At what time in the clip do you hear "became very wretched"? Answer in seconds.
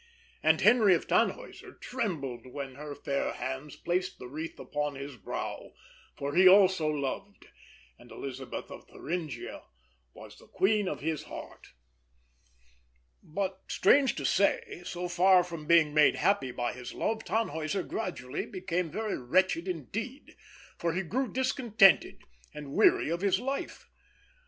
18.47-19.67